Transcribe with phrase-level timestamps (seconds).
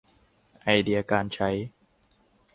[0.61, 1.49] ไอเดียการใช้